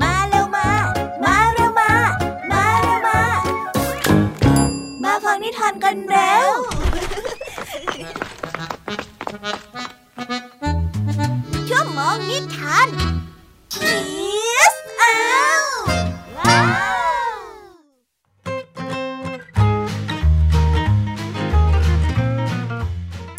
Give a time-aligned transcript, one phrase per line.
[0.00, 0.68] มาเร็วมา
[1.24, 1.92] มาเร็วมา
[2.50, 3.20] มาเร็วมา
[5.02, 6.50] มาฟังนิทานกันเร็ว
[11.68, 12.88] ชั่วโมงนิทาน
[13.74, 15.88] Kiss Out
[16.38, 16.60] ว้า
[17.32, 17.34] ว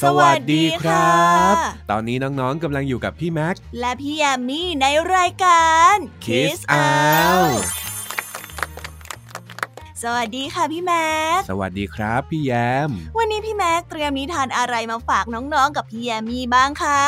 [0.04, 7.64] สวัสดีครับ ตอนนี้น้องๆกำลังอยู่กับพี่แม็ก และพี่ยามีในรายการ Kiss Out
[10.04, 12.52] สวัสดีค่ะพี่แม็ก สวัสดีครับพี่แย
[12.88, 17.02] ม วันนี้พี่แม็กเตรียมนิทานอะไรมาฝากน้องๆ กับพี่ยามีบ้างคะ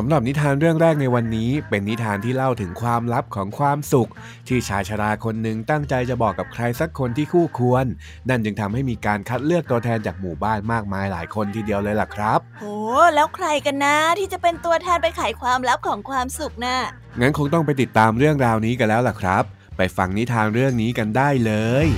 [0.00, 4.10] สำหรับนิทานเรื่องแรกในวันนี้เป็นนิทานที่เล่าถึงความลับของความสุข
[4.48, 7.86] ที่ชายชราคนหนึ่งตั้งใจจะบอกกับใครสักคนที่คู่ควร
[8.28, 12.76] นั่นจึงทำให้มีการคัดเลือกตัวแทนจากหมู่บ้านมากมายหลายคนทีเดียวเลยล่ะครับโอ้
[13.14, 16.76] แล้วใครกันนะที่จะเป็นตัวแทนไปไขความลับของความสุขน่ะ
[17.20, 19.44] งั้นคงต้องไปติดตามเรื่องราวนี้กันแล้วล่ะครับ
[19.76, 21.52] ไปฟังนิทานเรื่องนี้กันได้เล
[21.86, 21.88] ย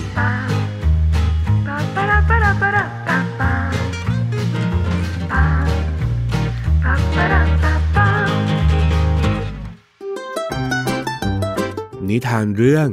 [12.11, 12.89] นิทานเรื่อง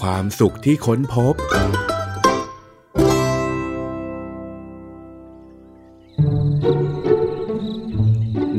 [0.00, 1.34] ความสุขที่ค้นพบ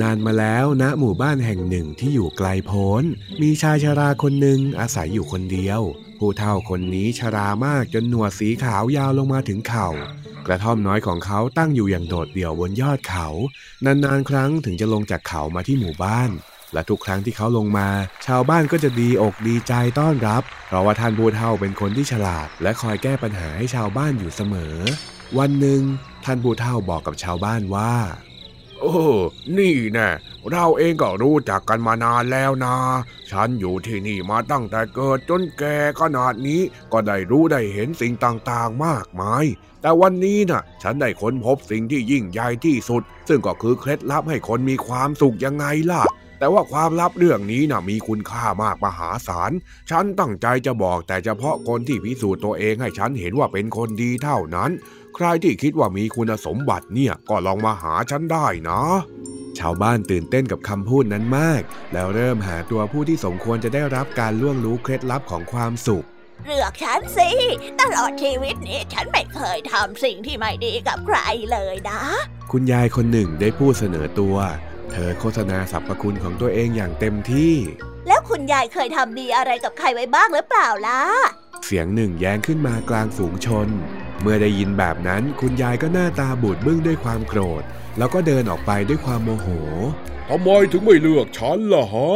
[0.01, 3.03] นานมาแล้วณหมู่บ้านแห่งหนึ่งที่อยู่ไกลโพ้น
[3.41, 5.81] มีชายชราคนหนึ่งอาศัยอยู่คนเดียว
[6.19, 9.89] ผู้เฒ่าคนนี้ชรามากจนหนวดสีขาวยาวลงมาถึงเข่า
[10.47, 13.27] กระท่อมน้อยของเขาตั้งอยู่อย่างโดดเดี่ยวบนยอดเขา
[13.85, 16.31] นานๆครั้งถึงจะลงจากเขามาที่หมู่บ้าน
[16.73, 17.87] และทุกครั้งที่เขาลงมา
[18.25, 24.75] ชาวบ้านก็จะดีอกดีใจต้อนรับ เพราะว่าท่านผู้เฒ่าเป็นคนที่ฉลาด และคอยแก้ปัญหาให้ชาวบ้านอยู่เสมอ
[25.37, 25.81] วันหนึ่ง
[26.25, 27.93] ท่านผู้เฒ่าบอกกับชาวบ้านว่า
[28.79, 28.95] โอ้
[29.57, 30.09] นี่แน่
[30.51, 32.75] เราเองก็รู้จักกันมานานแล้วนะ
[33.31, 39.45] ฉันอยู่ที่นี่มาตั้งแต่เกิดจนแก่ขนาดนี้ก็ได้รู้ได้เห็นสิ่งต่างๆมากมาย
[39.81, 46.03] แต่วันนี้น่ะ ฉันได้ค้นพบสิ่งที่ยิ่งใหญ่ที่สุด ซึ่งก็คือเคล็ดลับให้คนมีความสุขยังไงล่ะ
[46.39, 49.51] แต่ว่าความลับเรื่องนี้น่ะมีคุณค่ามากมหาศาล
[49.89, 54.71] ฉันตั้งใจจะบอกแต่เฉพาะคนที่พิสูจน์ตัวเองให้ฉันเห็นว่าเป็นคนดีเท่านั้น
[55.15, 58.81] ใครที่คิดว่ามีคุณสมบัติเนี่ยก็ลองมาหาฉันได้นะ
[59.59, 61.61] ชาวบ้านตื่นเต้นกับคำพูดนั้นมาก
[61.93, 66.05] แล้วเริ่มหาตัวผู้ที่สมควรจะได้รับการล่วงรู้เคล็ดลับของความสุข
[66.45, 67.29] เลือกฉันสิ
[67.81, 71.17] ตลอดชีวิตนี้ฉันไม่เคยทำสิ่งที่ไม่ดีกับใคร
[71.51, 71.99] เลยนะ
[72.51, 74.35] คุณยายคนหนึ่งได้พูดเสนอตัว
[74.97, 77.53] เธอโฆษณาสรรพคุณของตัวเองอย่างเต็มที่
[78.07, 81.01] แล้วคุณยายเคยทำดีอะไรกับใครไว้บ้างหรือเปล่าล่ะ
[81.65, 83.67] เสียงหนึ่งแย้งขึ้นมากลางฝูงชน
[84.21, 87.63] เมื่อได้ยินแบบนั้นคุณยายก็หน้าตาบูดบึ้งด้วยความโกรธ
[87.97, 89.47] แล้วก็เดินออกไปด้วยความโมโห
[90.29, 92.09] ทำไมถึงไม่เลือกฉันล่ะฮะ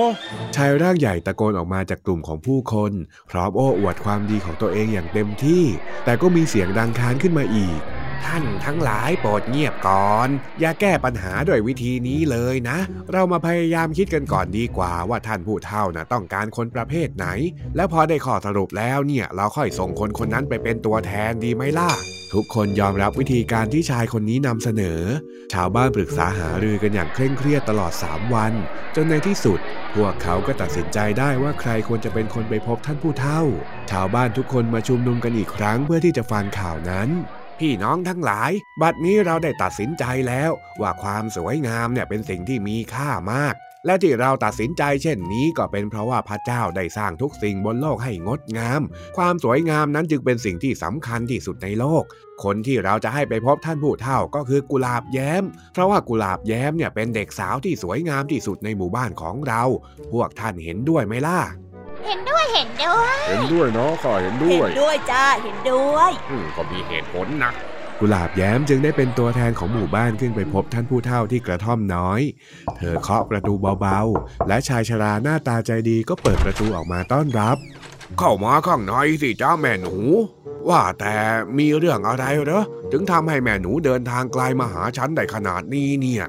[0.55, 2.91] ชายร่างใหญ่ตะโกนออกมาจากกลุ่มของผู้คน
[3.29, 5.63] พร้อมโอ้อวดความดีของตัวเองอย่างเต็มที่
[6.05, 7.79] แต่ก็มีเสียงดังค้านขึ้นมาอีก
[8.25, 12.77] ท่านทั้งหลายโปรดเงียบก่อน อย่าแก้ปัญหาด้วยวิธีนี้เลยนะ
[13.11, 17.27] เรามาพยายามคิดกันก่อนดีกว่าว่าท่านผู้เฒ่านะต้องการคนประเภทไหน
[17.75, 21.91] แล้วพอได้ข้อสรุปแล้วเนี่ยเราค่อยส่งคนคนนั้นไปเป็นตัวแทนดีไหมล่ะ
[22.33, 25.01] ทุกคนยอมรับวิธีการที่ชายคนนี้นำเสนอ
[25.53, 28.53] ชาวบ้านปรึกษาหารือกันอย่างเคร่งเครียดตลอด 3 วัน
[28.95, 29.59] จนในที่สุด
[29.95, 33.41] พวกเขาก็ตัดสินใจได้ว่าใครควรจะเป็นคนไปพบท่านผู้เฒ่า
[33.91, 37.09] ชาวบ้านทุกคนมาชุมนุมกันอีกครั้งเพื่อที่จะฟังข่าวนั้น
[37.59, 43.55] พี่น้องทั้งหลาย บัดนี้เราได้ตัดสินใจแล้ว ว่าความสวยงามเนี่ยเป็นสิ่งที่มีค่ามาก
[43.85, 48.81] และที่เราตัดสินใจเช่นนี้ก็เป็นเพราะว่าพระเจ้าได้สร้างทุกสิ่งบนโลกให้งดงาม
[49.17, 52.03] ความสวยงามนั้นจึงเป็นสิ่งที่สำคัญที่สุดในโลก
[52.43, 55.43] คนที่เราจะให้ไปพบท่านผู้เฒ่าก็คือกุหลาบแย้ม
[55.73, 59.63] เพราะว่ากุหลาบแย้มเนี่ยเป็นเด็กสาวที่สวยงามที่สุดในหมู่บ้านของเรา
[60.13, 61.39] พวกท่านเห็นด้วยไหมล่ะ
[62.05, 67.51] เห็นด้วยเห็นด้วย เห็นด้วยเนาะข้าเห็นด้เห็วนยด้วยจ้าเห็นด้วย อืมก็มีเหตุผลนะ
[67.99, 72.21] กุหลาบแย้มจึงได้เป็นตัวแทนของหมู่บ้านขึ้นไปพบท่านผู้เฒ่าที่กระท่อมน้อย
[72.77, 77.57] เธอเคาะประตูเบาๆ และชายชราหน้าตาใจดีก็เปิดประตูออกมาต้อนรับ
[78.19, 79.95] เข้ามาข้างในสิจ้าแม่หนู
[80.69, 81.15] ว่าแต่
[81.57, 86.25] มีเรื่องอะไรเหรอ ถึงทำให้แม่หนูเดินทางไกลมาหาฉันได้ขนาดนี้เนี่ย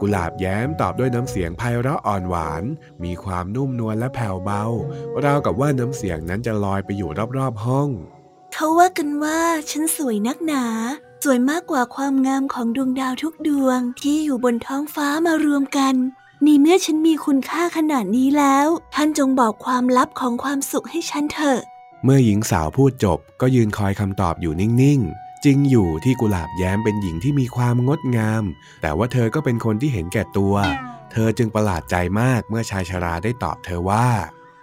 [0.00, 2.62] กุหลาบแย้มตอบด้วยน้ำเสียงไพเราะอ่อนหวาน
[3.04, 4.64] มีความนุ่มนวลและแผ่วเบา
[5.24, 7.88] ราวกับว่าน้ำเสียงนั้นจะลอยไปอยู่รอบๆห้อง
[8.52, 9.40] เขาว่ากันว่า
[9.70, 10.64] ฉันสวยนักหนา
[11.24, 15.94] สวยมากกว่าความงามของดวงดาวทุกดวงที่อยู่บนท้องฟ้ามารวมกัน
[16.46, 21.60] นี่เมื่อฉันมีคุณค่าขนาดนี้แล้ว ท่านจงบอกความลับของความสุขให้ฉันเถอะ
[22.04, 28.44] เมื่อหญิงสาวพูดจบก็ยืนคอยคำตอบอยู่นิ่งๆ จริงอยู่ที่กุหลาบแย้มเป็นหญิงที่มีความงดงาม
[28.82, 30.54] แต่ว่าเธอก็เป็นคนที่เห็นแก่ตัว
[31.12, 34.08] เธอจึงประหลาดใจมากเมื่อชายชราได้ตอบเธอว่า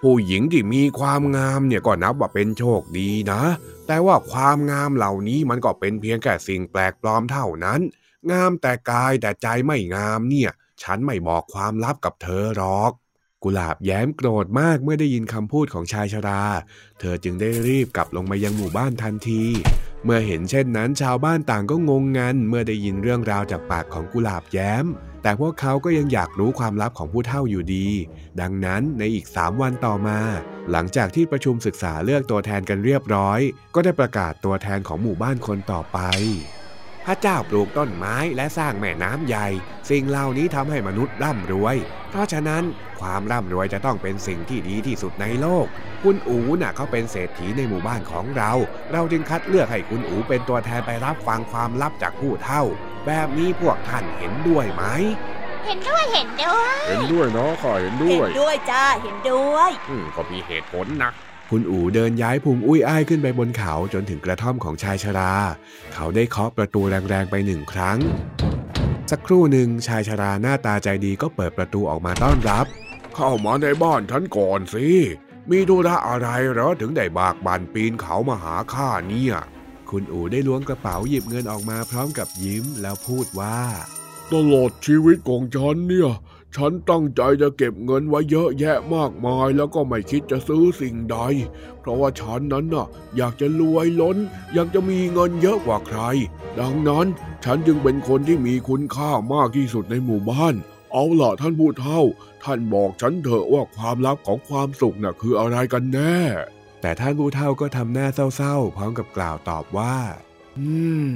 [0.02, 3.42] ผู้หญิงที่มีความงามเนี่ยก็นับว่าเป็นโชคดีนะ
[3.88, 7.81] แต่ว่าความงามเหล่านี้มันก็เป็นเพียงแค่สิ่งแปลกปลอมเท่านั้น
[8.31, 10.52] งามแต่กายแต่ใจไม่งามเนี่ย
[10.84, 12.92] ฉันไม่บอกความลับกับเธอหรอก
[13.44, 16.44] กุหลาบแย้มโกรธมากเมื่อได้ยินคำพูดของชายชรา
[17.00, 19.44] เธอจึงได้รีบกลับลงมายังหมู่บ้านทันที
[20.06, 24.86] เมื่อเห็นเช่นนั้นชาวบ้านต่างก็งงงันเมื่อได้ยินเรื่องราวจากปากของกุหลาบแย้ม
[25.24, 27.88] แต่พวกเขาก็ยังอยากรู้ความลับของผู้เฒ่าอยู่ดี
[28.42, 30.19] ดังนั้นในอีกสามวันต่อมา
[30.72, 33.40] หลังจากที่ประชุมศึกษาเลือกตัวแทนกันเรียบร้อย
[33.75, 36.00] ก็ได้ประกาศตัวแทนของหมู่บ้านคนต่อไป
[37.06, 39.48] พระเจ้าปลูกต้นไม้และสร้างแม่น้ำใหญ่
[39.90, 41.75] สิ่งเหล่านี้ทำให้มนุษย์ร่ำรวย
[42.10, 42.63] เพราะฉะนั้น
[43.01, 45.66] ความร่ำรวยจะต้องเป็นสิ่งที่ดีที่สุดในโลก
[46.04, 48.51] คุณอูน่ะเขาเป็นเศรษฐีในหมู่บ้านของเรา
[48.92, 52.63] เราจึงคัดเลือกให้คุณอูเป็นตัวแทนไปรับฟังความลับจากผู้เฒ่า
[53.06, 54.84] แบบนี้พวกท่านเห็นด้วยไหม
[55.66, 61.12] เห็นด้วยเห็นด้วย เห็นด้วยเนาะข้าเห็นด้เห็วนยด้วยจ้าเห็นด้วยอืมก็มีเหตุผลนะ
[61.50, 65.34] คุณอู๋เดินย้ายพุงอุ้ยอ้ายขึ้นไปบนเขาจนถึงกระท่อมของชายชรา
[65.94, 67.98] เขาได้เคาะประตูแรงๆไปหนึ่งครั้ง
[69.12, 72.66] สักครู่หนึ่งชายชราหน้าตาใจดีก็เปิดประตูออกมาต้อนรับ
[73.21, 74.88] เข้ามาในบ้านฉันก่อนสิ
[75.50, 79.36] มีธุระอะไรหรอถึงได้บากบันปีนเขามาหาข้าเนี่ย
[79.89, 83.60] คุณอู๋ได้ล้วงกระเป๋าหยิบเงินออกมาพร้อมกับยิ้มแล้วพูดว่า
[84.31, 86.12] ตลอดชีวิตของฉันเนี่ย
[86.56, 91.18] ฉันตั้งใจจะเก็บเงินไว้เยอะแยะมากมายแล้วก็ไม่คิดจะซื้อสิ่งใด
[91.80, 92.88] เพราะว่าฉันนั้นน่ะ
[93.18, 94.18] อยากจะรวยล้น
[94.54, 96.00] อยากจะมีเงินเยอะกว่าใคร
[96.60, 97.06] ดังนั้น
[97.44, 100.56] ฉันจึงเป็นคนที่มีคุณค่ามากที่สุดในหมู่บ้าน
[100.91, 102.01] เอาล่ะท่านผู้เฒ่า
[102.44, 106.18] ท่านบอกฉันเถอะว่าความลับของความสุขน่ะคืออะไรกันแน่
[106.81, 109.95] แต่ท่านผู้เฒ่าก็ทำหน้าเศร้าๆ พร้อมกับกล่าวตอบว่า
[110.57, 110.69] อื
[111.13, 111.15] ม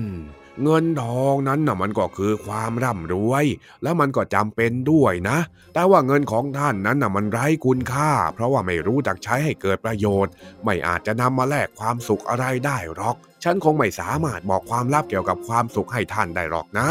[0.63, 3.45] เงินทองนั้นน่ะมันก็คือความร่ำรวย
[3.83, 5.37] แล้วมันก็จำเป็นด้วยนะ
[5.73, 10.33] แต่ว่าเงินของท่านนั้นน่ะมันไร้คุณค่า เพราะว่าไม่รู้จักใช้ให้เกิดประโยชน์
[10.63, 16.87] ไม่อาจจะนำมาแลกความสุขอะไรได้หรอก ฉันคงไม่สามารถบอกความลับเกี่ยวกับความสุขให้ท่านได้หรอกนะ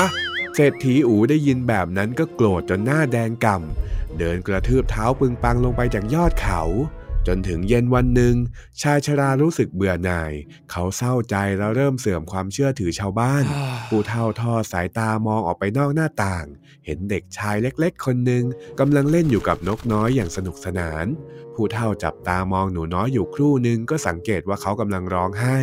[0.55, 6.63] เศรษฐีอูได้ยินแบบนั้นก็โกรธจนหน้าแดงก่ำ เดินกระทืบเท้าปึงปังลงไปจากยอดเขา
[7.27, 8.35] จนถึงเย็นวันหนึ่ง
[8.83, 10.33] ชายชรารู้สึกเบื่อหน่าย
[10.71, 13.45] เขาเศร้าใจแล้วเริ่มเสื่อมความเชื่อถือชาวบ้าน
[13.89, 16.47] ผู้เฒ่าทอดสายตามองออกไปนอกหน้าต่าง
[16.85, 18.45] เห็นเด็กชายเล็กๆ คนหนึ่ง
[18.81, 21.07] กำลังเล่นอยู่กับนกน้อยอย่างสนุกสนาน
[21.55, 25.59] ผู้เฒ่าจับตามองหนูน้อยอยู่ครู่หนึ่งก็สังเกตว่าเขากำลังร้องไห้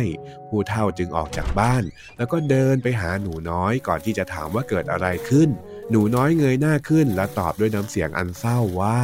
[0.48, 1.82] ผู้เฒ่าจึงออกจากบ้าน
[2.16, 5.48] แล้วก็เดินไปหาหนูน้อยก่อนที่จะถามว่าเกิดอะไรขึ้น
[5.90, 9.00] หนูน้อยเงยหน้าขึ้นและตอบด้วยน้ำเสียงอันเศร้าว่า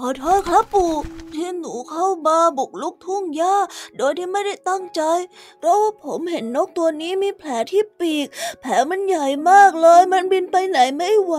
[0.00, 0.92] ขอโทษครับปู่
[1.34, 3.56] ที่หนูเข้ามาบุกลุกทุ่งหญ้า
[3.96, 5.02] โดยที่ไม่ได้ตั้งใจ
[5.58, 8.26] เพราะว่าผมเห็นนกตัวนี้มีแผลที่ปีก
[8.60, 11.34] แผลมันใหญ่มากเลย มันบินไปไหนไม่ไหว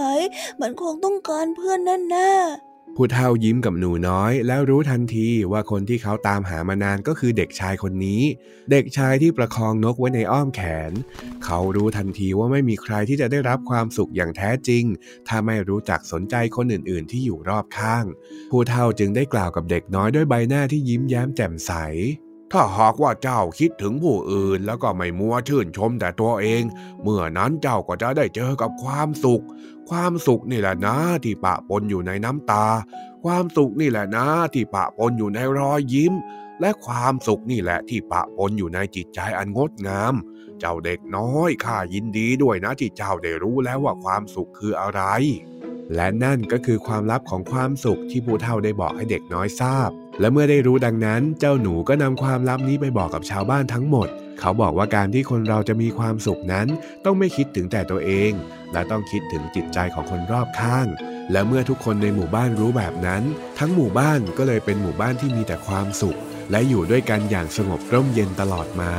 [0.62, 2.67] มันคงต้องการเพื่อนแน่ๆ
[3.00, 8.22] ผู้เฒ่ายิ้มกับหนูน้อย แล้วรู้ทันทีว่าคนที่เขาตามหามานานก็คือเด็กชายคนนี้
[8.72, 10.92] เด็กชายที่ประคองนกไว้ในอ้อมแขน
[11.46, 14.84] เขารู้ทันทีว่าไม่มีใครที่จะได้รับความสุขอย่างแท้จริง
[15.28, 18.06] ถ้าไม่รู้จักสนใจคนอื่นๆ ที่อยู่รอบข้าง
[18.52, 21.72] ผู้เฒ่าจึงได้กล่าวกับเด็กน้อยด้วยใบหน้าที่ยิ้มแย้มแจ่มใส
[22.52, 26.64] ถ้าหากว่าเจ้าคิดถึงผู้อื่นแล้วก็ไม่มัวชื่นชมแต่ตัวเอง
[27.02, 29.44] เมื่อนั้นเจ้าก็จะได้เจอกับความสุข
[29.90, 32.66] ความสุขนี่แหละนะที่ปะปนอยู่ในน้ำตา
[33.24, 36.14] ความสุขนี่แหละนะที่ปะปนอยู่ในรอยยิ้ม
[36.62, 40.14] และความสุขนี่แหละที่ปะปนอยู่ในจิตใจอันงดงาม
[40.60, 45.02] เจ้าเด็กน้อยข้ายินดีด้วยนะที่เจ้าได้รู้แล้วว่าความสุขคืออะไร
[45.96, 49.90] และนั่นก็คือความลับของความสุขที่ผู้เฒ่าได้บอกให้เด็กน้อยทราบ
[50.20, 54.08] และเมื่อได้รู้ดังนั้น เจ้าหนูก็นำความลับนี้ไปบอกกับชาวบ้านทั้งหมด
[54.40, 56.68] เขาบอกว่าการที่คนเราจะมีความสุขนั้น
[57.06, 58.32] ต้องไม่คิดถึงแต่ตัวเอง
[58.74, 60.88] และต้องคิดถึงจิตใจของคนรอบข้าง
[61.32, 63.24] และเมื่อทุกคนในหมู่บ้านรู้แบบนั้น
[63.60, 66.20] ทั้งหมู่บ้านก็เลยเป็นหมู่บ้านที่มีแต่ความสุข
[66.52, 68.94] และอยู่ด้วยกันอย่างสงบร่มเย็นตลอดมา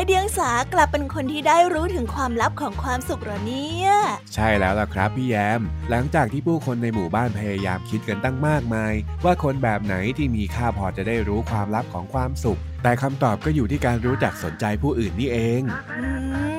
[0.00, 3.90] ด็กน้อยที่ไร้เดียงสากลับเป็นคนที่ได้รู้ถึงความลับของความสุขเหรอเนี่ย
[4.34, 16.49] ใช่แล้วล่ะครับพี่แยม หลังจากที่ผู้คนในหมู่บ้านพยายามคิดกันตั้งมากมาย ว่าคนแบบไหนที่มีค่าพอจะได้รู้ความลับของความสุข แต่คำตอบก็อยู่ที่การรู้จักสนใจผู้อื่นนี่เองอืมดู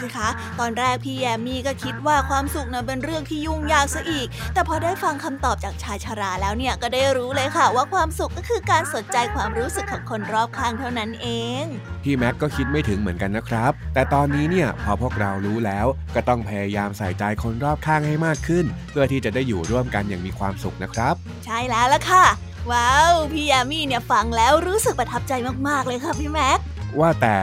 [0.00, 0.28] สิคะ
[0.60, 11.28] ตอนแรกพี่แยมมี่ก็คิดว่าความสุขนั้นเป็นเรื่องที่ยุ่งยากซะอีก แต่พอได้ฟังคำตอบจากชายชราแล้วเนี่ยก็ได้รู้เลยค่ะ ว่าความสุขก็คือการสนใจความรู้สึกของคนรอบข้างเท่านั้นเอ
[11.62, 11.64] ง
[12.04, 21.14] พี่แม็กก็คิดไม่ถึงเหมือนกันนะครับ แต่ตอนนี้เนี่ยพอพวกเรารู้แล้วก็ต้องพยายามใส่ใจคนรอบข้างให้มากขึ้น เพื่อที่จะได้อยู่ร่วมกันอย่างมีความสุขนะครับ
[21.44, 22.24] ใช่แล้วล่ะค่ะ
[22.70, 25.32] ว้าว พี่ยามีเนี่ยฟังแล้วรู้สึกประทับใจ
[25.68, 26.58] มากๆเลยค่ะพี่แม็ก
[27.00, 27.36] ว่าแต่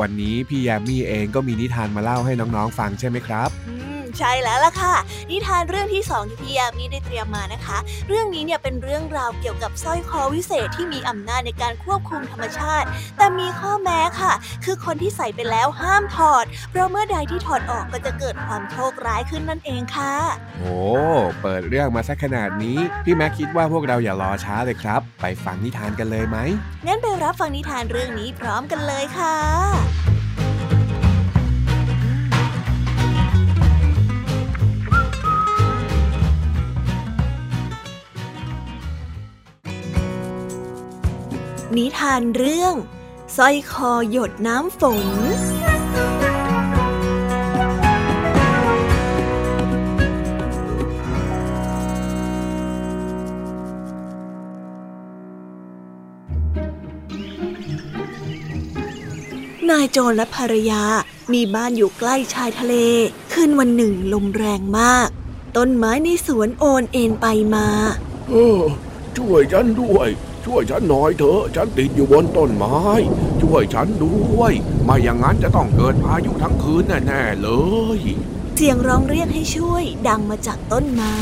[0.00, 3.74] วันนี้พี่ยามีเองก็มีนิทานมาเล่าให้น้องๆฟังใช่ไหมครับอื
[4.18, 4.94] ใช่แล้วล่ะค่ะ
[5.30, 7.78] นิทานเรื่องที่สองที่พี่ยามีได้เตรียมมานะคะ
[8.08, 14.32] เรื่องนี้เนี่ยเป็นเรื่องราวเกี่ยวกับสร้อยคอวิเศษที่มีอำนาจในการควบคุมธรรมชาติ แต่มีข้อแม้ค่ะ
[14.64, 20.14] คือคนที่ใส่ไปแล้วห้ามถอด เพราะเมื่อใดที่ถอดออกก็จะเกิดความโชคร้ายขึ้นนั่นเองค่ะ
[20.58, 20.76] โอ้
[21.42, 26.38] เปิดเรื่องมาสักขนาดนี้ พี่แม็กคิดว่าพวกเราอย่ารอช้าเลยครับ ไปฟังนิทานกันเลยไหม
[26.86, 29.36] งั้นไปรับฟังนิทานเรื่องนี้พร้อมกันเลยค่ะ
[41.78, 42.74] นิทานเรื่อง
[43.36, 45.06] สร้อยคอหยดน้ำฝน
[59.70, 60.82] นายโจรและภรรยา
[61.32, 62.74] มีบ้านอยู่ใกล้ชายทะเล
[63.32, 65.08] คืนวันหนึ่งลมแรงมาก
[65.56, 67.66] ต้นไม้ในสวนโอนเอ็นไปมา
[68.28, 68.60] เออ
[69.16, 70.08] ช่วยฉันด้วย
[70.44, 72.80] ช่วยฉันหน่อยเถอะ ฉันติดอยู่บนต้นไม้
[73.42, 74.52] ช่วยฉันด้วย
[74.84, 77.48] ไม่อย่างนั้นจะต้องเกิดพายุทั้งคืนแน่ๆเล
[77.98, 78.00] ย
[78.56, 81.18] เสียงร้องเรียกให้ช่วยดังมาจากต้นไม้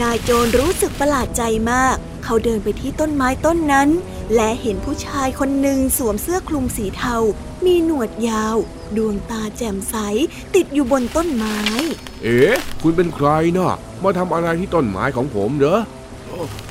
[0.00, 3.88] นายโจรรู้สึกประหลาดใจมาก เขาเดินไปที่ต้นไม้ต้นนั้น
[4.34, 7.16] และเห็นผู้ชายคนหนึ่งสวมเสื้อคลุมสีเทา
[7.64, 8.56] มีหนวดยาว
[8.96, 9.96] ดวงตาแจ่มใส
[10.54, 11.58] ติดอยู่บนต้นไม้
[12.22, 13.72] เอ๊ะ คุณเป็นใครนะ่ะ
[14.02, 16.01] มาทำอะไรที่ต้นไม้ของผมเหรอเอ่อ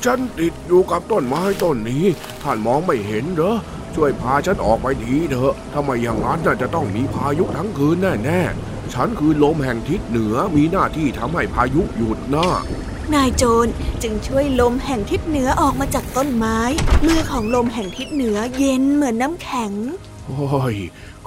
[0.04, 2.04] ฉันติดอยู่กับต้นไม้ต้นนี้
[2.42, 3.56] ท่านมองไม่เห็นเหรอ
[3.94, 12.48] ช่วยพาฉันออกไปทีเถอะถ้าไม่อย่างนั้นน่ะจะต้องมีพายุทั้งคืนแน่ๆ ฉันคือลมแห่งทิศเหนือมีหน้าที่ทำให้พายุหยุดนะ
[13.14, 13.70] นายโจร
[14.02, 16.58] จึงช่วยลมแห่งทิศเหนือออกมาจากต้นไม้
[17.06, 19.72] มือของลมแห่งทิศเหนือเย็นเหมือนน้ำแข็ง
[20.26, 20.76] โอ้ย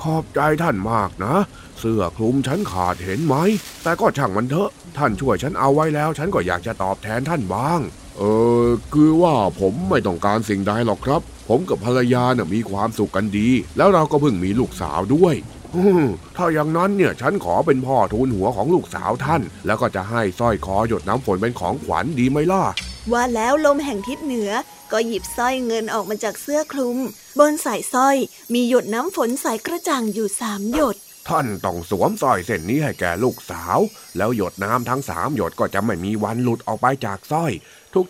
[0.01, 1.35] ขอบใจท่านมากนะ
[1.79, 3.35] เสื้อคลุมฉันขาดเห็นไหม
[3.83, 7.79] แต่ก็ช่างมันเถอะ ท่านช่วยฉันเอาไว้แล้ว ฉันก็อยากจะตอบแทนท่านบ้าง
[8.17, 8.23] เอ
[8.63, 15.35] อคือว่าผมไม่ต้องการสิ่งใดหรอกครับ ผมกับภรรยาเน่ะมีความสุขกันดี แล้วเราก็เพิ่งมีลูกสาวด้วย
[15.75, 16.05] อืม
[16.37, 22.63] ถ้าอย่างนั้นเนี่ยฉันขอเป็นพ่อทูลหัวของลูกสาวท่าน แล้วก็จะให้สร้อยคอหยดน้ำฝนเป็นของขวัญดีไหมล่ะ
[23.11, 24.51] ว่าแล้วลมแห่งทิศเหนือ
[24.91, 26.97] ก็หยิบสร้อยเงินออกมาจากเสื้อคลุม
[27.39, 28.17] บนสายสร้อย
[28.53, 30.97] มีหยดน้ำฝนใสกระจ่างอยู่สามหยด
[31.29, 33.77] ท่านต้องสวมสร้อยเส้นนี้ให้แก่ลูกสาว
[34.17, 37.51] แล้วหยดน้ำทั้งสามหยดก็จะไม่มีวันหลุดออกไปจากสร้อย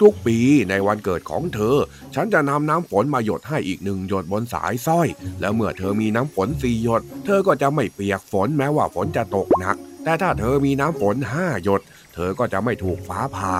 [0.03, 0.37] ทุกๆ ปี
[0.69, 1.77] ในวันเกิดของเธอ
[2.15, 5.07] ฉันจะนำน้ำฝนมาหยดให้อีกหนึ่งหยดบนสายสร้อย
[5.39, 11.81] แล้วเมื่อเธอมีน้ำฝนสี่หยด เธอก็จะไม่เปียกฝนแม้ว่าฝนจะตกหนัก แต่ถ้าเธอมีน้ำฝนห้าหยด
[12.13, 13.53] เธอก็จะไม่ถูกฟ้าผ่า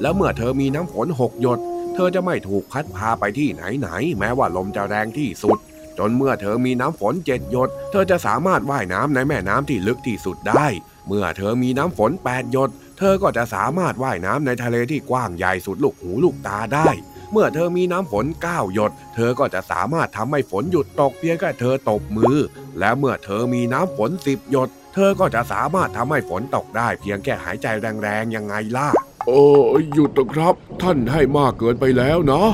[0.00, 1.58] แล้วเมื่อเธอมีน้ำฝนหกหยด
[1.94, 5.58] เธอจะไม่ถูกพัดพาไปที่ไหนๆแม้ว่าลมจะแรงที่สุด
[5.98, 10.66] จนเมื่อเธอมีน้ำฝนเจ็ดหยด เธอจะสามารถว่ายน้ำในแม่น้ำที่ลึกที่สุดได้
[11.08, 12.70] เมื่อเธอมีน้ำฝนแปดหยด
[13.02, 16.88] เธอก็จะสามารถว่ายน้ำในทะเลที่กว้างใหญ่สุดลูกหูลูกตาได้
[17.32, 22.36] เมื่อเธอมีน้ำฝนเก้าหยด เธอก็จะสามารถทำให้ฝนหยุดตกเพียงแค่เธอตบมือ
[22.78, 27.66] และเมื่อเธอมีน้ำฝนสิบหยด เธอก็จะสามารถทำให้ฝนตกได้เพียงแค่หายใจ
[28.02, 28.88] แรงๆยังไงล่ะ
[29.26, 29.44] โอ้
[29.92, 32.48] หยุดครับ ท่านให้มากเกินไปแล้วเนาะ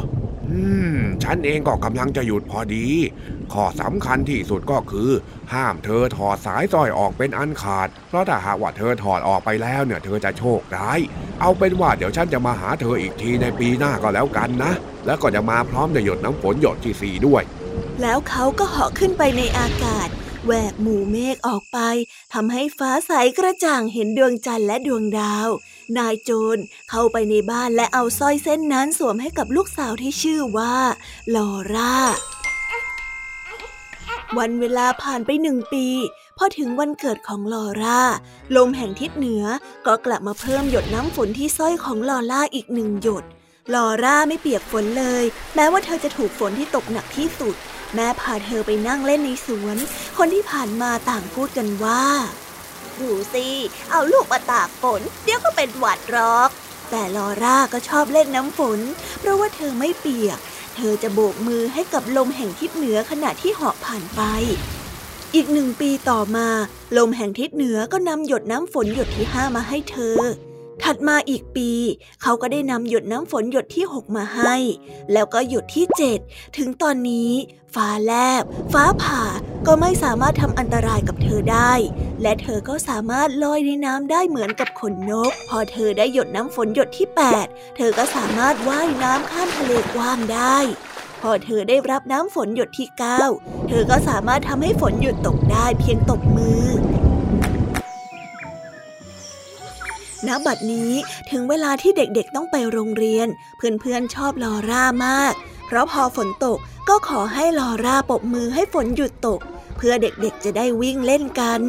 [0.51, 0.61] อื
[0.95, 2.87] ม ฉันเองก็กำลังจะหยุดพอดี
[3.53, 5.11] ข้อสำคัญที่สุดก็คือ
[5.55, 11.01] ห้ามเธอถอดสายสร้อยออกเป็นอันขาด เพราะถ้าหากว่าเธอถอดออกไปแล้วเนี่ยเธอจะโชคร้าย
[11.41, 14.73] เอาเป็นว่าเดี๋ยวฉันจะมาหาเธออีกทีในปีหน้าก็แล้วกันนะ
[15.07, 17.43] แล้วก็จะมาพร้อมจะหยดน้ำฝนหยดที่สี่ด้วย
[18.03, 20.09] แล้วเขาก็เหาะขึ้นไปในอากาศ
[20.45, 21.79] แหวกหมู่เมฆออกไป
[22.35, 25.49] ทำให้ฟ้าใสกระจ่างเห็นดวงจันทร์และดวงดาว
[25.99, 26.59] นายโจร
[26.91, 30.77] เข้าไปในบ้านและเอาสร้อยเส้นนั้นสวมให้กับลูกสาวที่ชื่อว่า
[31.35, 31.97] ลอร่า
[34.39, 35.87] วันเวลาผ่านไปหนึ่งปี
[36.39, 38.01] พอถึงวันเกิดของลอร่า
[38.57, 39.45] ลมแห่งทิศเหนือ
[39.87, 43.25] ก็กลับมาเพิ่มหยดน้ำฝนที่สร้อยของลอร่าอีกหนึ่งหยด
[43.75, 47.55] ลอร่าไม่เปียกฝนเลย แม้ว่าเธอจะถูกฝนที่ตกหนักที่สุด
[47.95, 49.77] แม่พาเธอไปนั่งเล่นในสวน
[50.19, 52.05] คนที่ผ่านมาต่างพูดกันว่า
[53.01, 53.49] ดูสิ
[53.91, 56.51] เอาลูกมาตากฝน เดี๋ยวก็เป็นหวัดหรอก
[56.91, 58.81] แต่ลอร่าก็ชอบเล่นน้ำฝน
[59.19, 60.39] เพราะว่าเธอไม่เปียก
[60.77, 64.23] เธอจะโบกมือให้กับลมแห่งทิศเหนือขณะที่เหาะผ่านไป
[65.35, 66.49] อีกหนึ่งปีต่อมา
[66.99, 70.17] ลมแห่งทิศเหนือก็นำหยดน้ำฝนหยดที่ห้ามาให้เธอ
[70.83, 71.71] ถัดมาอีกปี
[72.23, 74.55] เขาก็ได้นำหยดน้ำฝนหยดที่หกมาให้
[75.13, 76.19] แล้วก็หยดที่เจ็ด
[76.57, 77.31] ถึงตอนนี้
[77.75, 78.43] ฟ้าแลบ
[78.73, 79.23] ฟ้าผ่า
[79.67, 81.73] ก็ไม่สามารถทำอันตรายกับเธอได้
[82.23, 87.47] และเธอก็สามารถลอยในน้ำได้เหมือนกับขนนก พอเธอได้หยดน้ำฝนหยดที่แปด
[87.77, 90.59] เธอก็สามารถว่ายน้ำข้ามทะเลกว้างได้
[91.23, 93.23] พอเธอได้รับน้ำฝนหยดที่เก้า
[93.69, 96.65] เธอก็สามารถทำให้ฝนหยุดตกได้เพียงตบมือ
[100.27, 100.93] ณบัดนี้
[101.31, 105.35] ถึงเวลาที่เด็กๆต้องไปโรงเรียน เพื่อนๆชอบลอร่ามาก
[105.67, 106.59] เพราะพอฝนตก
[106.89, 109.41] ก็ขอให้ลอร่าปบมือให้ฝนหยุดตก
[109.77, 111.61] เพื่อเด็กๆจะได้วิ่งเล่นกัน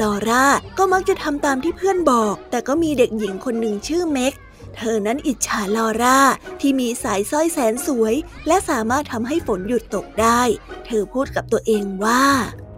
[0.00, 0.46] ลอร่า
[0.78, 4.32] ก็มักจะทำตามที่เพื่อนบอก แต่ก็มีเด็กหญิงคนหนึ่งชื่อเม็ก
[4.76, 6.18] เธอนั้นอิจฉาลอร่า
[6.60, 8.14] ที่มีสายสร้อยแสนสวย
[8.46, 10.42] และสามารถทำให้ฝนหยุดตกได้
[10.86, 12.24] เธอพูดกับตัวเองว่า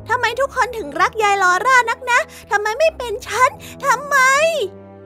[0.09, 3.50] ทำไมทุกคนถึงรักยายลอร่านักนะทำไมไม่เป็นฉัน
[3.87, 4.16] ทำไม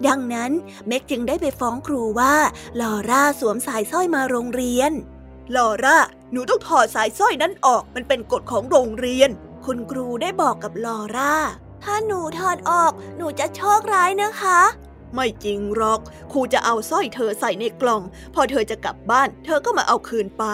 [0.06, 0.52] ดังนั้น
[0.86, 2.34] เม็กจึงได้ไปฟ้องครูว่า
[2.80, 4.92] ลอร่าสวมสายสร้อยมาโรงเรียน
[5.56, 5.98] ลอร่า
[6.32, 9.30] หนูต้องถอดสายสร้อยนั้นออก มันเป็นกฎของโรงเรียน
[9.66, 11.34] คุณครูได้บอกกับลอร่า
[11.84, 14.60] ถ้าหนูถอดออก หนูจะโชคร้ายนะคะ
[15.14, 16.00] ไม่จริงหรอก
[16.32, 18.02] ครูจะเอาสร้อยเธอใส่ในกล่อง
[18.34, 20.44] พอเธอจะกลับบ้าน เธอก็มาเอาคืนไป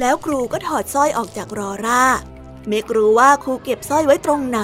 [0.00, 2.04] แล้วครูก็ถอดสร้อยออกจากรอร่า
[2.68, 4.60] เมกรู้ว่าครูเก็บสร้อยไว้ตรงไหน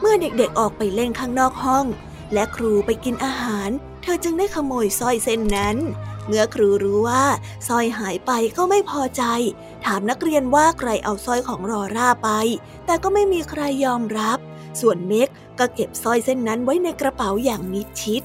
[0.00, 1.86] เมื่อเด็กๆออกไปเล่นข้างนอกห้อง
[2.32, 3.70] และครูไปกินอาหาร
[4.02, 5.76] เธอจึงได้ขโมยสร้อยเส้นนั้น
[6.26, 7.24] เมื่อครูรู้ว่า
[7.68, 9.24] สร้อยหายไปก็ไม่พอใจ
[9.84, 12.30] ถามนักเรียนว่าใครเอาสร้อยของรอร่าไป
[12.86, 14.38] แต่ก็ไม่มีใครยอมรับ
[14.80, 15.28] ส่วนเมก
[15.58, 18.22] ก็เก็บสร้อยเส้นนั้นไว้ในกระเป๋าอย่างมิดชิด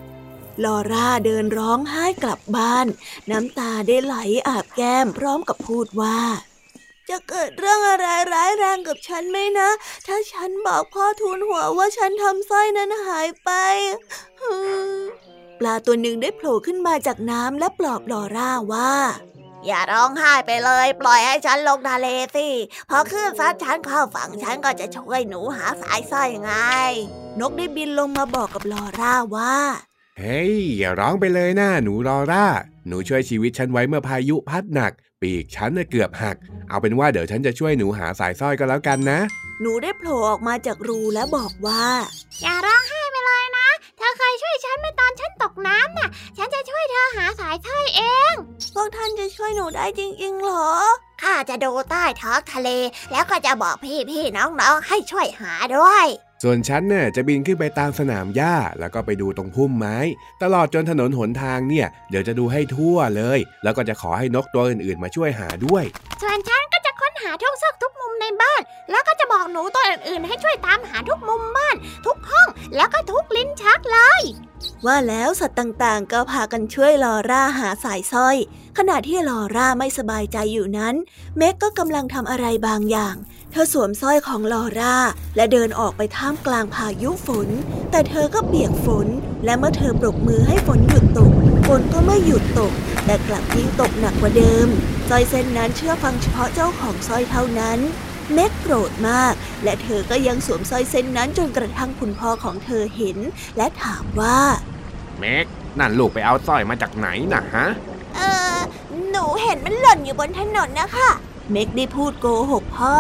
[0.64, 2.88] ลอร่าเดินร้องไห้กลับบ้าน
[3.32, 4.16] น้ำตาได้ไหล
[4.48, 6.20] อาบแก้มพร้อมกับพูดว่า
[7.10, 9.70] จะเกิดเรื่องอะไรร้ายแรงกับฉันไหมนะ
[10.08, 13.50] ถ้าฉันบอกพ่อทูลหัวว่าฉันทำสร้อยนั้นหายไป
[15.62, 18.94] ปลาตัวหนึ่งได้โผล่ขึ้นมาจากน้ำและปลอบลอร่าว่า
[19.66, 22.48] อย่าร้องไห้ไปเลย ปล่อยให้ฉันลงทะเลสิ
[22.90, 26.52] พอขึ้นซัดฉันเข้าฝั่งฉันก็จะช่วยหนูหาสายสร้อยไง
[27.40, 29.56] นกได้บินลงมาบอกกับลอร่าว่า
[30.18, 32.46] เฮ้ยอย่าร้องไปเลยนะหนูลอร่า
[32.88, 34.92] หนูช่วยชีวิตฉันไว้เมื่อพายุพัดหนัก
[35.22, 36.38] ปีกฉันเกือบหัก
[36.70, 39.20] เอาเป็นว่าเดี๋ยวฉันจะช่วยหนูหาสายสร้อยก็แล้วกันนะ
[39.62, 41.86] หนูได้โผล่ออกมาจากรูและบอกว่า
[42.42, 48.34] อย่าร้องไห้ไปเลยนะ เธอเคยช่วยฉันเมื่อตอนฉันตกน้ำน่ะ ฉันจะช่วยเธอหาสายสร้อยเอง
[48.74, 50.70] พวกท่านจะช่วยหนูได้จริงๆหรอ
[51.22, 52.70] ข้าจะดูใต้ท้องทะเล
[53.12, 53.76] แล้วก็จะบอก
[54.10, 56.06] พี่ๆน้องๆ ให้ช่วยหาด้วย
[56.44, 59.98] ส่วนฉันเนี่ยจะบินขึ้นไปตามสนามหญ้า แล้วก็ไปดูตรงพุ่มไม้
[60.44, 65.84] ตลอดจนถนนหนทางเนี่ย เดี๋ยวจะดูให้ทั่วเลย แล้วก็จะขอให้นกตัวอื่นๆ มาช่วยหาด้วย
[66.22, 74.24] ส่วนฉันก็จะค้นหาทุกซอกทุกมุมในบ้าน แล้วก็จะบอกหนูตัวอื่นๆ ให้ช่วยตามหาทุกมุมบ้าน ทุกห้อง แล้วก็ทุกลิ้นชักเลย
[74.86, 78.38] ว่าแล้วสัตว์ต่างๆ ก็พากันช่วยลอร่าหาสายสร้อย
[78.78, 80.96] ขณะที่ลอร่าไม่สบายใจอยู่นั้น
[81.38, 83.16] เมกก็กำลังทำอะไรบางอย่าง
[83.52, 84.96] เธอสวมสร้อยของลอร่า
[85.36, 87.50] และเดินออกไปท่ามกลางพายุฝน
[87.92, 89.08] แต่เธอก็เปียกฝน
[89.46, 91.32] และเมื่อเธอปรบมือให้ฝนหยุดตก
[91.68, 92.74] ฝนก็ไม่หยุดตก
[93.06, 94.68] แต่กลับยิ่งตกหนักกว่าเดิม
[95.10, 97.80] สร้อยเส้นนั้นเชื่อฟังเฉพาะเจ้าของสร้อยเท่านั้น
[98.34, 103.18] เม็กโกรธมาก และเธอก็ยังสวมสร้อยเส้นนั้นจนกระทั่งคุณพ่อของเธอเห็น
[103.58, 104.40] และถามว่า
[105.20, 105.46] เม็ก
[105.80, 107.66] นั่นลูกไปเอาสร้อยมาจากไหนนะฮะ
[108.16, 108.22] เอ
[108.56, 108.58] อ
[109.10, 111.10] หนูเห็นมันหล่นอยู่บนถนนนะคะ
[111.52, 112.96] เม็กได้พูดโกหกพ่อ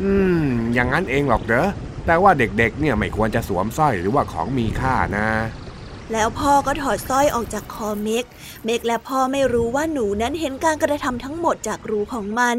[0.00, 1.66] อืม อย่างนั้นเองหรอกเด้อ
[2.06, 5.28] แต่ว่าเด็กๆ เนี่ยไม่ควรจะสวมสร้อยหรือว่าของมีค่านะ
[6.12, 8.24] แล้วพ่อก็ถอดสร้อยออกจากคอเม็ก
[8.64, 12.58] เม็กและพ่อไม่รู้ว่าหนูนั้นเห็นการกระทำทั้งหมดจากรูของมัน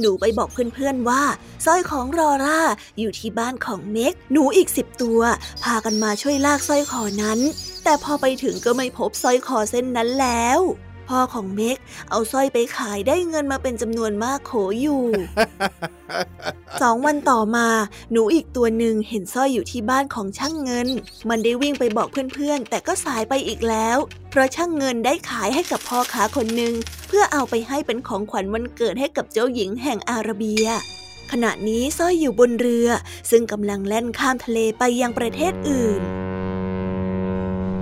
[0.00, 1.22] หนูไปบอกเพื่อนๆว่า
[1.64, 2.60] สร้อยของรอร่า
[2.98, 5.20] อยู่ที่บ้านของเม็ก หนูอีกสิบตัว
[5.64, 7.38] พากันมาช่วยลากสร้อยคอนั้น
[7.84, 10.60] แต่พอไปถึงก็ไม่พบสร้อยคอเส้นนั้นแล้ว
[11.08, 11.78] พ่อของเมก
[12.10, 15.04] เอาสร้อยไปขายได้เงินมาเป็นจำนวนมากโขอยู่
[16.82, 17.66] สองวันต่อมา
[18.12, 20.88] หนูอีกตัวหนึ่งเห็นสร้อยอยู่ที่บ้านของช่างเงิน
[21.28, 23.96] มันได้วิ่งไปบอกเพื่อนๆ แต่ก็สายไปอีกแล้ว
[24.30, 26.74] เพราะช่างเงินได้ขายให้กับพ่อค้าคนหนึ่ง
[27.08, 30.66] เพื่อเอาไปให้เป็นของขวัญวันเกิดให้กับเจ้าหญิงแห่งอาระเบีย
[31.32, 32.88] ขณะนี้สร้อยอยู่บนเรือ
[33.30, 36.02] ซึ่งกำลังแล่นข้ามทะเลไปยังประเทศอื่น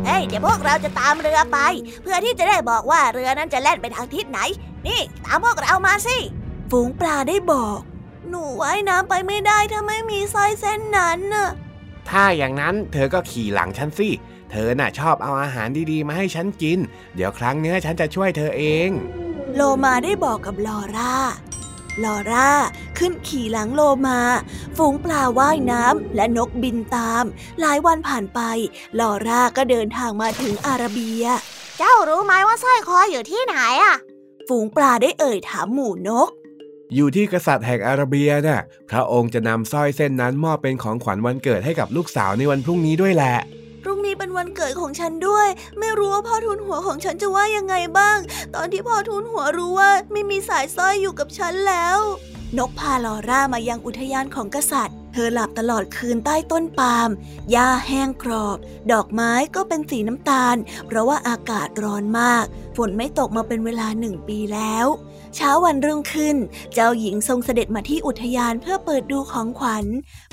[0.06, 1.58] เฮ้ยเดี๋ยวพวกเราจะตามเรือไป
[2.02, 4.40] เพื่อที่จะได้บอกว่าเรือนั้นจะแล่นไปทางทิศไหน
[4.86, 6.18] นี่ ตามพวกเรามาสิ
[6.70, 7.78] ฝูงปลาได้บอก
[8.28, 11.48] หนูว่ายน้ำไปไม่ได้ถ้าไม่มีสร้อยเส้นนั้นน่ะ
[12.08, 14.08] ถ้าอย่างนั้นเธอก็ขี่หลังฉันสิ
[14.50, 16.78] เธอน่ะชอบเอาอาหารดีๆ มาให้ฉันกิน
[17.14, 18.90] เดี๋ยวครั้งนี้ฉันจะช่วยเธอเอง
[19.54, 21.14] โลมาได้บอกกับลอร่า
[22.04, 22.50] ลอร่า
[22.98, 24.20] ขึ้นขี่หลังโลมา
[24.76, 27.24] ฝูงปลาว่ายน้ำและนกบินตาม
[27.60, 28.40] หลายวันผ่านไป
[29.00, 31.24] ลอร่าก็เดินทางมาถึงอาราเบีย
[31.78, 33.96] เจ้ารู้ไหมว่าสร้อยคออยู่ที่ไหนอะ
[34.48, 36.28] ฝูงปลาได้เอ่ยถามหมู่นก
[36.94, 43.34] อยู่ที่กษัตริย์แห่งอาราเบียน่ะ พระองค์จะนำสร้อยเส้นนั้นมอบเป็นของขวัญวันเกิดให้กับลูกสาวในวันพรุ่งนี้ด้วยแหละ
[43.82, 48.18] พรุ่งนี้เป็นวันเกิดของฉันด้วย ไม่รู้ว่าพ่อทุนหัวของฉันจะว่ายังไงบ้าง
[48.54, 51.98] ตอนที่พ่อทุนหัวรู้ว่าไม่มีสายสร้อยอยู่กับฉันแล้ว
[52.58, 57.10] นกพาลอร่ามายังอุทยานของกษัตริย์ เธอหลับตลอดคืนใต้ต้นปาล์ม
[57.50, 58.58] หญ้าแห้งกรอบ
[58.92, 62.44] ดอกไม้ก็เป็นสีน้ำตาล เพราะว่าอากาศร้อนมาก
[62.76, 64.86] ฝนไม่ตกมาเป็นเวลาหนึ่งปีแล้ว
[65.36, 66.36] เช้าวันรุ่งขึ้น
[66.74, 69.84] เจ้าหญิงทรงเสด็จมาที่อุทยานเพื่อเปิดดูของขวัญ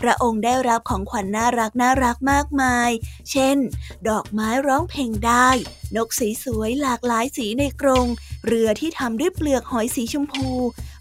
[0.01, 2.89] พระองค์ได้รับของขวัญน่ารักน่ารักมากมาย
[3.31, 3.57] เช่น
[4.09, 5.49] ดอกไม้ร้องเพลงได้
[5.95, 8.07] นกสีสวยหลากหลายสีในกรง
[8.45, 10.49] เรือที่ทำด้วยเปลือกหอยสีชมพู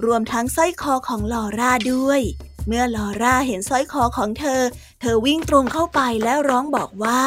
[0.07, 2.21] รวมทั้งสร้อยคอของลอร่าด้วย
[2.67, 4.63] เมื่อลอร่าเห็นสร้อยคอของเธอ
[5.01, 7.23] เธอวิ่งตรงเข้าไปและร้องบอกว่า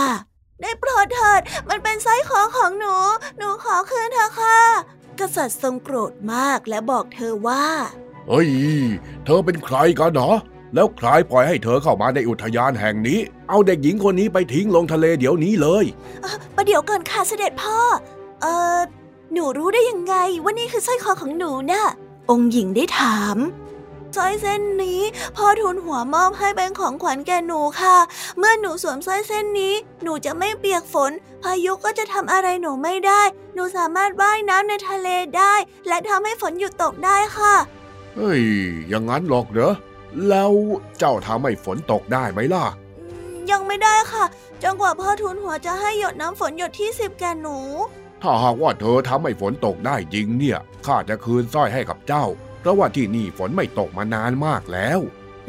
[0.62, 2.96] ได้โปรดเถิด มันเป็นสร้อยคอของหนู
[3.38, 4.60] หนูขอคืนเถอะค่ะ
[5.22, 7.66] กษัตริย์ทรงโกรธมากและบอกเธอว่า
[8.28, 8.50] เฮ้ย
[9.26, 10.32] เธอเป็นใครกันเหรอ
[10.76, 15.86] แล้วใครปล่อยให้เธอเข้ามาในอุทยานแห่งนี้ เอาเด็กหญิงคนนี้ไปทิ้งลงทะเลเดี๋ยวนี้เลย
[16.56, 17.78] ประเดี๋ยวก่อนค่ะเสด็จพ่อ
[18.42, 18.46] เอ
[18.78, 18.80] อ
[19.34, 21.84] หนูรู้ได้ยังไงว่านี่คือสร้อยคอของหนูนะ่ะ
[22.30, 23.38] องค์หญิงได้ถาม
[24.18, 25.02] สร้อยเส้นนี้
[25.38, 27.98] พ่อทุนหัวมอบให้เป็นของขวัญแก่หนูค่ะ
[28.38, 31.12] เมื่อหนูสวมสร้อยเส้นนี้ หนูจะไม่เปียกฝน
[31.44, 33.22] พายุก็จะทำอะไรหนูไม่ได้
[33.54, 35.54] หนูสามารถว่ายน้ำในทะเลได้
[35.88, 37.56] และทำให้ฝนหยุดตกได้ค่ะ
[38.16, 38.42] เฮ้ย
[38.90, 39.74] อย่างนั้นหรอกเหรอ
[40.30, 40.52] แล้ว
[40.98, 42.66] เจ้าทำให้ฝนตกได้ไหมล่ะ
[43.52, 44.26] ยังไม่ได้ค่ะ
[44.64, 47.58] จนกว่าพ่อทุนหัวจะให้หยดน้ำฝนหยดที่สิบแก่หนู
[48.22, 52.26] ถ้าหากว่าเธอทำให้ฝนตกได้จริงเนี่ย ข้าจะคืนสร้อยให้กับเจ้า
[52.62, 55.00] เพราะว่าที่นี่ฝนไม่ตกมานานมากแล้ว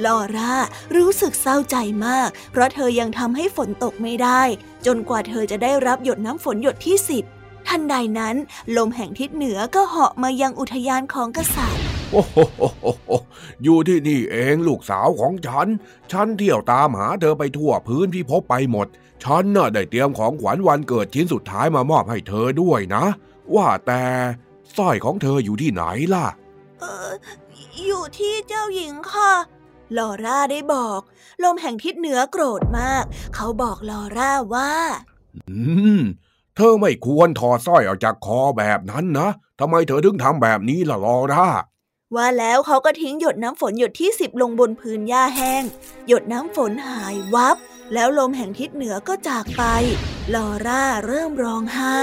[0.04, 0.56] ลอร่า
[0.96, 4.42] รู้สึกเศร้าใจมาก เพราะเธอยังทำให้ฝนตกไม่ได้
[4.86, 7.24] จนกว่าเธอจะได้รับหยดน้ำฝนหยดที่สิบ
[7.68, 8.36] ทันใดนั้น
[8.76, 12.38] ลมแห่งทิศเหนือก็เหาะมายังอุทยานของกษัตริย์ โอ้โห
[13.62, 15.66] อยู่ที่นี่เองลูกสาวของฉัน
[16.12, 18.86] ฉันเที่ยวตามหาเธอไปทั่วพื้นพิภพไปหมด
[19.24, 23.04] ฉันน่ะได้เตรียมของขวัญวันเกิดชิ้นสุดท้ายมามอบให้เธอด้วยนะ
[23.54, 24.04] ว่าแต่
[24.76, 26.26] สร้อยของเธออยู่ที่ไหนล่ะ
[26.82, 27.12] เออ
[27.84, 29.32] อยู่ที่เจ้าหญิงค่ะ
[29.96, 31.00] ลอร่าได้บอก
[31.44, 34.72] ลมแห่งทิศเหนือโกรธมาก เขาบอกลอร่าว่า
[35.48, 35.56] อื
[35.98, 36.00] ม
[36.56, 39.28] เธอไม่ควรถอดสร้อยออกจากคอแบบนั้นนะ
[39.60, 41.48] ทำไมเธอถึงทำแบบนี้ล่ะลอร่า
[42.14, 45.62] ว่าแล้วเขาก็ทิ้งหยดน้ำฝนหยดที่สิบลงบนพื้นหญ้าแห้ง
[46.08, 47.56] หยดน้ำฝนหายวับ
[47.94, 49.62] แล้วลมแห่งทิศเหนือก็จากไป
[50.34, 52.02] ลอร่าเริ่มร้องไห้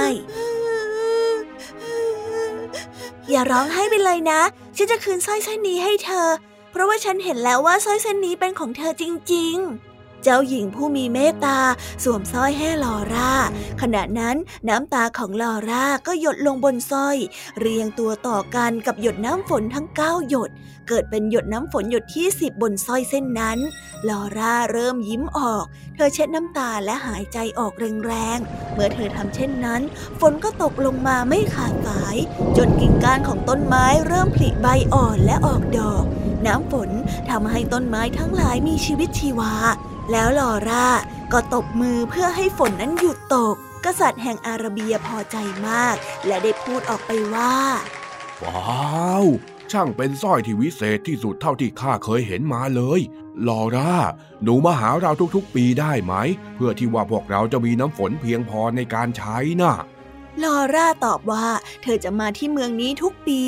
[3.30, 4.42] อย่าร้องไห้ไปเลยนะ
[4.78, 6.28] ฉันจะคืนสร้อยเส้นนี้ให้เธอ
[6.72, 9.89] เพราะว่าฉันเห็นแล้วว่าสร้อยเส้นนี้เป็นของเธอจริง ๆ
[10.24, 11.60] เจ้าหญิงผู้มีเมตตา
[12.04, 13.34] สวมสร้อยให้ลอร่า
[13.82, 14.36] ขณะนั้น
[14.70, 17.18] น้ำตาของลอร่าก็หยดลงบนสร้อย
[17.60, 20.52] เรียงตัวต่อกันกับหยดน้ำฝนทั้งเก้าหยด
[20.88, 23.60] เกิดเป็นหยดน้ำฝนหยดที่สิบบนสร้อยเส้นนั้น
[24.10, 27.74] ลอร่าเริ่มยิ้มออก เธอเช็ดน้ำตาและหายใจออก
[28.06, 29.82] แรงๆ เมื่อเธอทำเช่นนั้น
[30.20, 32.18] ฝนก็ตกลงมาไม่ขาดสาย
[32.58, 36.04] จนกิ่งก้านของต้นไม้เริ่มผลิใบอ่อนและออกดอก
[36.48, 36.90] น้ำฝน
[37.30, 39.54] ทำให้ต้นไม้ทั้งหลายมีชีวิตชีวา
[40.12, 40.88] แล้วลอร่า
[41.34, 45.96] ก็ตบมือเพื่อให้ฝนนั้นหยุดตก กษัตริย์แห่งอาราเบียพอใจมาก
[46.28, 47.56] และได้พูดออกไปว่า
[48.44, 49.26] ว้าว
[49.72, 53.00] ช่างเป็นสร้อยที่วิเศษที่สุดเท่าที่ข้าเคยเห็นมาเลย
[53.48, 53.96] ลอร่า
[54.44, 56.14] หนูมาหาเราทุกๆ ปีได้ไหม
[56.56, 59.74] เพื่อที่ว่าพวกเราจะมีน้ำฝนเพียงพอในการใช้นะ่ะ
[60.44, 61.48] ลอร่าตอบว่า
[61.84, 63.42] เธอจะมาที่เมืองนี้ทุกปี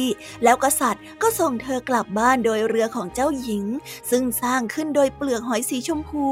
[0.44, 3.66] แล้วกษัตริย์ก็ส่งเธอกลับบ้านโดยเรือของเจ้าหญิง
[4.10, 6.28] ซึ่งสร้างขึ้นโดยเปลือกหอยสีชมพู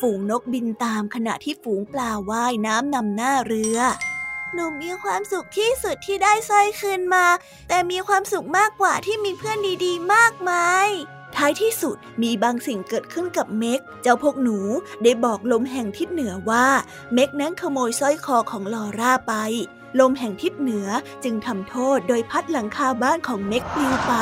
[0.00, 3.78] ฝูงนกบินตามขณะที่ฝูงปลาว่ายน้ำนำหน้าเรือ
[4.54, 7.26] หนูมีความสุขที่สุดที่ได้สร้อยคืนมา
[7.68, 10.88] แต่มีความสุขมากกว่าที่มีเพื่อนดีๆ มากมาย
[11.36, 14.58] ท้ายที่สุดมีบางสิ่งเกิดขึ้นกับเม็ก เจ้าพวกหนู
[15.02, 16.66] ได้บอกลมแห่งทิศเหนือว่า
[17.14, 19.34] เม็กนั้นขโมยสร้อยคอของลอร่าไป
[20.00, 20.88] ลมแห่งทิศเหนือ
[21.24, 24.12] จึงทำโทษโดยพัดหลังคาบ้านของเม็กปลิวไป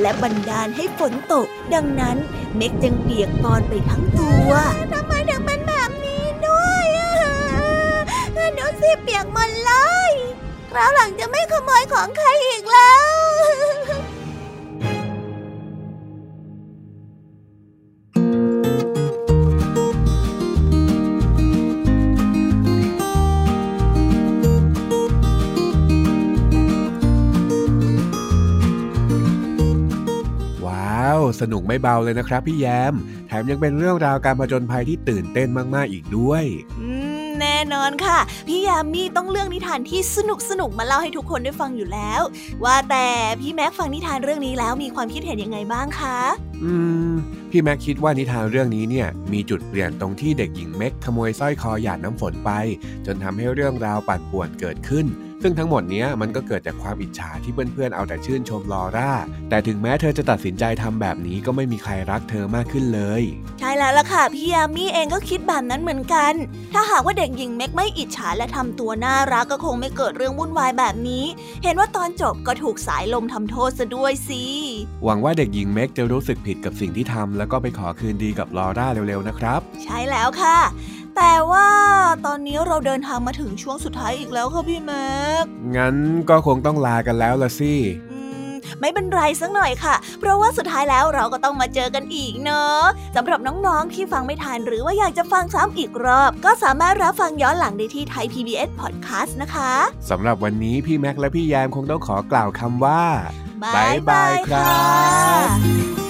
[0.00, 2.16] และบันดาลให้ฝนตก ดังนั้น
[2.56, 4.50] เม็กจึงเปียกปอนไปทั้งตัว
[4.92, 6.86] ทำไมถึงเป็นแบบนี้ด้วย
[8.54, 9.72] หนูสิเปียกหมดเล
[10.08, 10.10] ย
[10.70, 13.14] คราวหลังจะไม่ขโมยของใครอีกแล้ว
[31.52, 32.94] นุกไม่เบาเลยนะครับพี่แยม
[33.28, 36.44] แถมยังเป็นเรื่องราวการผจญภัยที่ตื่นเต้นมากๆอีกด้วย
[36.80, 36.88] อื
[37.24, 38.18] มแน่นอนค่ะ
[38.48, 42.22] พี่ยามีต้องเลือกนิทานที่สนุกสนุกมาเล่าให้ทุกคนได้ฟังอยู่แล้ว
[42.64, 43.06] ว่าแต่
[43.40, 46.18] พี่แม็กฟังนิทานเรื่องนี้แล้วมีความคิดเห็นยังไงบ้างคะ
[46.64, 46.72] อื
[47.10, 47.12] ม
[47.50, 52.50] พี่แม็กคิดว่านิทานเรื่องนี้เนี่ยมีจุดเปลี่ยนตรงที่เด็กหญิงเม็กขโมยสร้อยคอหยาดน้ำฝนไป
[53.06, 55.06] จนทำให้เรื่องราวปั่นป่วนเกิดขึ้น
[55.48, 59.12] ซึ่งทั้งหมดเนี้ยมันก็เกิดจากความอิจฉาที่เพื่อนๆเอาแต่ชื่นชมลอร่า
[59.50, 63.22] แต่ถึงแม้เธอจะตัดสินใจทำแบบนี้ก็ไม่มีใครรักเธอมากขึ้นเลย
[63.58, 66.32] ใช่แล้วล่ะค่ะพี่ยามีเองก็คิดแบบนั้นเหมือนกัน
[66.74, 71.24] ถ้าหากว่าเด็กหญิงเม็กไม่อิจฉาและทำตัวน่ารักก็คงไม่เกิดเรื่องวุ่นวายแบบนี้
[71.62, 74.42] เห็นว่าตอนจบก็ถูกสายลมทำโทษซะด้วยสิ
[75.04, 80.58] หวังว่าเด็กหญิงเม็กจะรู้สึกผิดกับสิ่งที่ทำแล้วก็ไปขอคืนดีกับลอร่าเร็วๆนะครับ ใช่แล้วค่ะ
[81.16, 81.68] แต่ว่า
[82.26, 85.44] ตอนนี้เราเดินทางมาถึงช่วงสุดท้ายอีกแล้วค่ะพี่แม็ก
[85.76, 85.96] งั้น
[86.30, 87.74] ก็คงต้องลากันแล้วละสิ
[88.10, 88.50] อืม
[88.80, 92.82] ไม่เป็นไรสักหน่อยค่ะ เพราะว่าสุดท้ายแล้วเราก็ต้องมาเจอกันอีกเนอะ
[93.16, 99.72] สำหรับน้องๆที่ฟังไม่ทันหรือว่าอยากจะฟังซ้ำอีกรอบ ก็สามารถรับฟังย้อนหลังได้ที่ไทย PBS Podcast นะคะ
[100.10, 103.02] สำหรับวันนี้พี่แม็กและพี่แยมคงต้องขอกล่าวคำว่า
[103.62, 104.80] บ๊ายบายครั
[105.46, 106.05] บ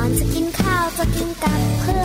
[0.00, 2.04] อนจะกินข้าวจะกินกับเพื่อ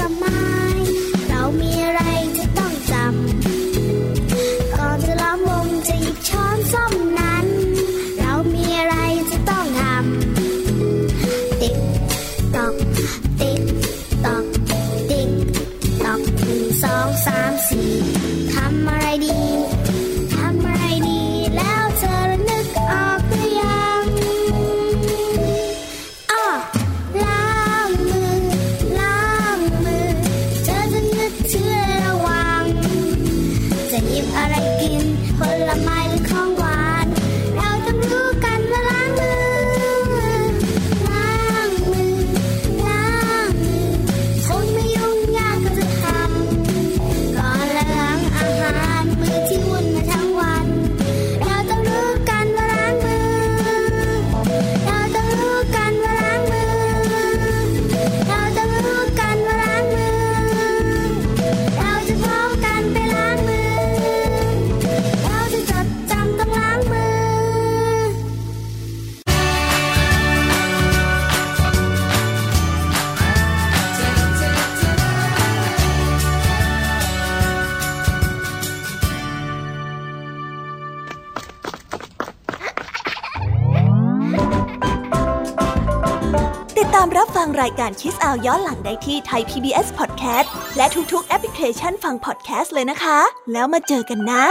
[87.79, 93.19] การคิสอาวย้อนหลังได้ที่ไทย PBS Podcast และทุกๆแอปพลิเคชันฟัง podcast เลยนะคะ
[93.53, 94.43] แล้วมาเจอกันนะ